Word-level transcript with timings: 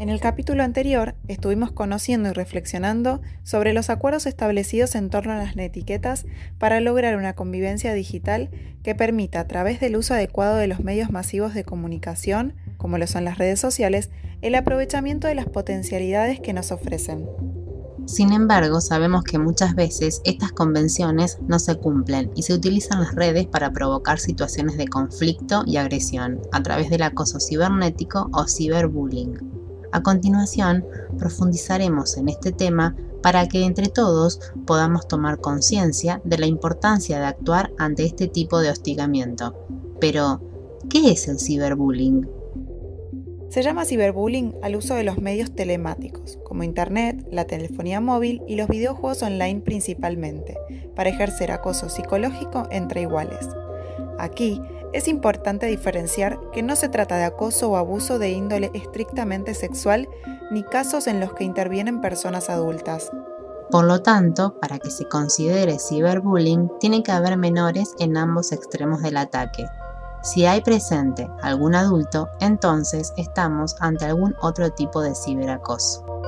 En 0.00 0.08
el 0.08 0.18
capítulo 0.18 0.62
anterior 0.62 1.14
estuvimos 1.28 1.72
conociendo 1.72 2.30
y 2.30 2.32
reflexionando 2.32 3.20
sobre 3.42 3.74
los 3.74 3.90
acuerdos 3.90 4.24
establecidos 4.24 4.94
en 4.94 5.10
torno 5.10 5.34
a 5.34 5.36
las 5.36 5.54
etiquetas 5.54 6.24
para 6.56 6.80
lograr 6.80 7.18
una 7.18 7.34
convivencia 7.34 7.92
digital 7.92 8.48
que 8.82 8.94
permita, 8.94 9.40
a 9.40 9.46
través 9.46 9.78
del 9.78 9.96
uso 9.96 10.14
adecuado 10.14 10.56
de 10.56 10.68
los 10.68 10.80
medios 10.80 11.10
masivos 11.10 11.52
de 11.52 11.64
comunicación, 11.64 12.54
como 12.78 12.96
lo 12.96 13.06
son 13.06 13.26
las 13.26 13.36
redes 13.36 13.60
sociales, 13.60 14.08
el 14.40 14.54
aprovechamiento 14.54 15.28
de 15.28 15.34
las 15.34 15.44
potencialidades 15.44 16.40
que 16.40 16.54
nos 16.54 16.72
ofrecen. 16.72 17.28
Sin 18.06 18.32
embargo, 18.32 18.80
sabemos 18.80 19.22
que 19.22 19.38
muchas 19.38 19.74
veces 19.74 20.22
estas 20.24 20.52
convenciones 20.52 21.40
no 21.46 21.58
se 21.58 21.74
cumplen 21.74 22.30
y 22.34 22.44
se 22.44 22.54
utilizan 22.54 23.02
las 23.02 23.14
redes 23.14 23.46
para 23.46 23.70
provocar 23.70 24.18
situaciones 24.18 24.78
de 24.78 24.88
conflicto 24.88 25.62
y 25.66 25.76
agresión 25.76 26.40
a 26.52 26.62
través 26.62 26.88
del 26.88 27.02
acoso 27.02 27.38
cibernético 27.38 28.30
o 28.32 28.48
ciberbullying. 28.48 29.59
A 29.92 30.02
continuación, 30.02 30.84
profundizaremos 31.18 32.16
en 32.16 32.28
este 32.28 32.52
tema 32.52 32.94
para 33.22 33.48
que 33.48 33.64
entre 33.64 33.88
todos 33.88 34.40
podamos 34.66 35.08
tomar 35.08 35.40
conciencia 35.40 36.22
de 36.24 36.38
la 36.38 36.46
importancia 36.46 37.18
de 37.18 37.26
actuar 37.26 37.72
ante 37.76 38.04
este 38.04 38.28
tipo 38.28 38.60
de 38.60 38.70
hostigamiento. 38.70 39.54
Pero, 40.00 40.40
¿qué 40.88 41.10
es 41.10 41.26
el 41.28 41.38
ciberbullying? 41.38 42.28
Se 43.48 43.62
llama 43.62 43.84
ciberbullying 43.84 44.54
al 44.62 44.76
uso 44.76 44.94
de 44.94 45.02
los 45.02 45.18
medios 45.18 45.52
telemáticos, 45.56 46.38
como 46.44 46.62
Internet, 46.62 47.26
la 47.32 47.46
telefonía 47.46 48.00
móvil 48.00 48.42
y 48.46 48.54
los 48.54 48.68
videojuegos 48.68 49.24
online 49.24 49.60
principalmente, 49.60 50.56
para 50.94 51.10
ejercer 51.10 51.50
acoso 51.50 51.88
psicológico 51.88 52.68
entre 52.70 53.02
iguales. 53.02 53.48
Aquí 54.20 54.62
es 54.92 55.08
importante 55.08 55.66
diferenciar 55.66 56.40
que 56.52 56.62
no 56.62 56.76
se 56.76 56.88
trata 56.88 57.16
de 57.16 57.24
acoso 57.24 57.70
o 57.70 57.76
abuso 57.76 58.18
de 58.18 58.30
índole 58.30 58.70
estrictamente 58.74 59.54
sexual 59.54 60.08
ni 60.50 60.62
casos 60.62 61.06
en 61.06 61.20
los 61.20 61.32
que 61.34 61.44
intervienen 61.44 62.00
personas 62.00 62.50
adultas. 62.50 63.10
Por 63.70 63.84
lo 63.84 64.02
tanto, 64.02 64.58
para 64.60 64.80
que 64.80 64.90
se 64.90 65.06
considere 65.06 65.78
ciberbullying, 65.78 66.70
tiene 66.80 67.04
que 67.04 67.12
haber 67.12 67.36
menores 67.36 67.94
en 68.00 68.16
ambos 68.16 68.50
extremos 68.50 69.00
del 69.02 69.16
ataque. 69.16 69.64
Si 70.22 70.44
hay 70.44 70.60
presente 70.60 71.30
algún 71.40 71.76
adulto, 71.76 72.28
entonces 72.40 73.12
estamos 73.16 73.76
ante 73.80 74.06
algún 74.06 74.34
otro 74.42 74.70
tipo 74.70 75.00
de 75.00 75.14
ciberacoso. 75.14 76.19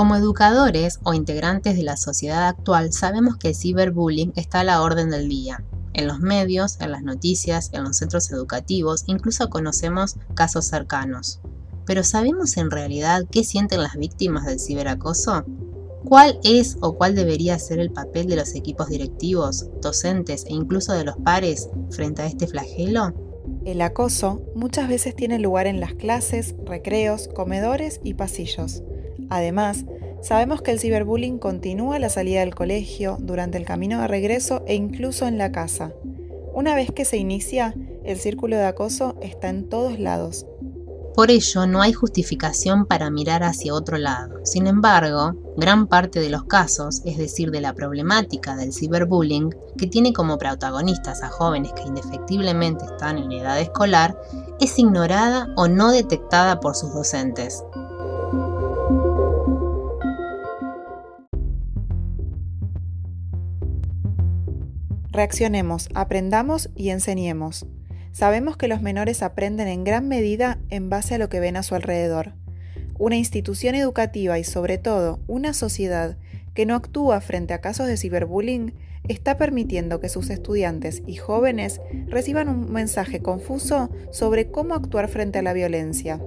Como 0.00 0.16
educadores 0.16 0.98
o 1.02 1.12
integrantes 1.12 1.76
de 1.76 1.82
la 1.82 1.98
sociedad 1.98 2.48
actual, 2.48 2.90
sabemos 2.90 3.36
que 3.36 3.48
el 3.48 3.54
ciberbullying 3.54 4.32
está 4.34 4.60
a 4.60 4.64
la 4.64 4.80
orden 4.80 5.10
del 5.10 5.28
día. 5.28 5.62
En 5.92 6.06
los 6.06 6.20
medios, 6.20 6.78
en 6.80 6.90
las 6.90 7.02
noticias, 7.02 7.68
en 7.74 7.84
los 7.84 7.98
centros 7.98 8.32
educativos, 8.32 9.04
incluso 9.08 9.50
conocemos 9.50 10.16
casos 10.34 10.64
cercanos. 10.64 11.42
Pero 11.84 12.02
¿sabemos 12.02 12.56
en 12.56 12.70
realidad 12.70 13.26
qué 13.30 13.44
sienten 13.44 13.82
las 13.82 13.98
víctimas 13.98 14.46
del 14.46 14.58
ciberacoso? 14.58 15.44
¿Cuál 16.06 16.40
es 16.44 16.78
o 16.80 16.94
cuál 16.94 17.14
debería 17.14 17.58
ser 17.58 17.78
el 17.78 17.92
papel 17.92 18.26
de 18.26 18.36
los 18.36 18.54
equipos 18.54 18.88
directivos, 18.88 19.66
docentes 19.82 20.46
e 20.46 20.54
incluso 20.54 20.94
de 20.94 21.04
los 21.04 21.18
pares 21.18 21.68
frente 21.90 22.22
a 22.22 22.26
este 22.26 22.46
flagelo? 22.46 23.12
El 23.66 23.82
acoso 23.82 24.40
muchas 24.54 24.88
veces 24.88 25.14
tiene 25.14 25.38
lugar 25.38 25.66
en 25.66 25.78
las 25.78 25.92
clases, 25.92 26.54
recreos, 26.64 27.28
comedores 27.34 28.00
y 28.02 28.14
pasillos. 28.14 28.82
Además, 29.30 29.86
sabemos 30.22 30.60
que 30.60 30.72
el 30.72 30.80
ciberbullying 30.80 31.38
continúa 31.38 31.96
a 31.96 32.00
la 32.00 32.10
salida 32.10 32.40
del 32.40 32.54
colegio, 32.54 33.16
durante 33.20 33.56
el 33.56 33.64
camino 33.64 34.00
de 34.00 34.08
regreso 34.08 34.62
e 34.66 34.74
incluso 34.74 35.26
en 35.26 35.38
la 35.38 35.52
casa. 35.52 35.92
Una 36.52 36.74
vez 36.74 36.90
que 36.90 37.04
se 37.04 37.16
inicia, 37.16 37.74
el 38.04 38.18
círculo 38.18 38.56
de 38.56 38.66
acoso 38.66 39.16
está 39.22 39.48
en 39.48 39.68
todos 39.68 39.98
lados. 39.98 40.46
Por 41.14 41.30
ello, 41.30 41.66
no 41.66 41.82
hay 41.82 41.92
justificación 41.92 42.86
para 42.86 43.10
mirar 43.10 43.42
hacia 43.42 43.74
otro 43.74 43.98
lado. 43.98 44.44
Sin 44.44 44.66
embargo, 44.66 45.34
gran 45.56 45.86
parte 45.86 46.20
de 46.20 46.30
los 46.30 46.44
casos, 46.44 47.02
es 47.04 47.18
decir, 47.18 47.50
de 47.50 47.60
la 47.60 47.74
problemática 47.74 48.56
del 48.56 48.72
ciberbullying, 48.72 49.50
que 49.76 49.86
tiene 49.86 50.12
como 50.12 50.38
protagonistas 50.38 51.22
a 51.22 51.28
jóvenes 51.28 51.72
que 51.72 51.82
indefectiblemente 51.82 52.84
están 52.84 53.18
en 53.18 53.32
edad 53.32 53.60
escolar, 53.60 54.18
es 54.60 54.78
ignorada 54.78 55.52
o 55.56 55.68
no 55.68 55.90
detectada 55.90 56.60
por 56.60 56.74
sus 56.74 56.94
docentes. 56.94 57.64
Reaccionemos, 65.12 65.88
aprendamos 65.94 66.70
y 66.76 66.90
enseñemos. 66.90 67.66
Sabemos 68.12 68.56
que 68.56 68.68
los 68.68 68.80
menores 68.80 69.22
aprenden 69.22 69.66
en 69.66 69.82
gran 69.82 70.06
medida 70.06 70.58
en 70.68 70.88
base 70.88 71.16
a 71.16 71.18
lo 71.18 71.28
que 71.28 71.40
ven 71.40 71.56
a 71.56 71.64
su 71.64 71.74
alrededor. 71.74 72.34
Una 72.96 73.16
institución 73.16 73.74
educativa 73.74 74.38
y 74.38 74.44
sobre 74.44 74.78
todo 74.78 75.18
una 75.26 75.52
sociedad 75.52 76.16
que 76.54 76.64
no 76.64 76.76
actúa 76.76 77.20
frente 77.20 77.54
a 77.54 77.60
casos 77.60 77.88
de 77.88 77.96
ciberbullying 77.96 78.72
está 79.08 79.36
permitiendo 79.36 79.98
que 79.98 80.08
sus 80.08 80.30
estudiantes 80.30 81.02
y 81.06 81.16
jóvenes 81.16 81.80
reciban 82.06 82.48
un 82.48 82.70
mensaje 82.70 83.20
confuso 83.20 83.90
sobre 84.12 84.52
cómo 84.52 84.74
actuar 84.74 85.08
frente 85.08 85.40
a 85.40 85.42
la 85.42 85.52
violencia. 85.52 86.20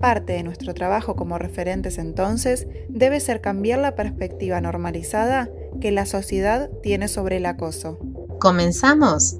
Parte 0.00 0.34
de 0.34 0.44
nuestro 0.44 0.74
trabajo 0.74 1.16
como 1.16 1.38
referentes 1.38 1.98
entonces 1.98 2.68
debe 2.88 3.18
ser 3.18 3.40
cambiar 3.40 3.80
la 3.80 3.96
perspectiva 3.96 4.60
normalizada 4.60 5.50
que 5.80 5.90
la 5.90 6.06
sociedad 6.06 6.70
tiene 6.82 7.08
sobre 7.08 7.38
el 7.38 7.46
acoso. 7.46 7.98
¿Comenzamos? 8.40 9.38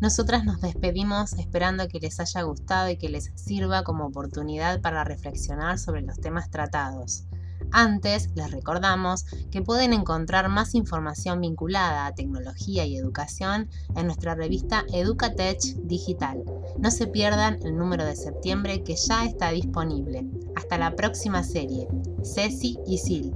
Nosotras 0.00 0.44
nos 0.44 0.60
despedimos 0.60 1.32
esperando 1.34 1.88
que 1.88 1.98
les 1.98 2.20
haya 2.20 2.42
gustado 2.42 2.88
y 2.88 2.96
que 2.96 3.08
les 3.08 3.32
sirva 3.34 3.82
como 3.82 4.06
oportunidad 4.06 4.80
para 4.80 5.02
reflexionar 5.04 5.78
sobre 5.78 6.02
los 6.02 6.20
temas 6.20 6.50
tratados. 6.50 7.24
Antes, 7.72 8.30
les 8.34 8.50
recordamos 8.50 9.24
que 9.50 9.60
pueden 9.60 9.92
encontrar 9.92 10.48
más 10.48 10.74
información 10.74 11.40
vinculada 11.40 12.06
a 12.06 12.14
tecnología 12.14 12.86
y 12.86 12.96
educación 12.96 13.68
en 13.96 14.06
nuestra 14.06 14.34
revista 14.34 14.84
Educatech 14.92 15.60
Digital. 15.82 16.44
No 16.78 16.90
se 16.90 17.08
pierdan 17.08 17.58
el 17.64 17.76
número 17.76 18.04
de 18.04 18.14
septiembre 18.14 18.84
que 18.84 18.94
ya 18.94 19.24
está 19.24 19.50
disponible. 19.50 20.24
Hasta 20.54 20.78
la 20.78 20.94
próxima 20.94 21.42
serie. 21.42 21.88
Ceci 22.22 22.78
y 22.86 22.98
Sil. 23.02 23.34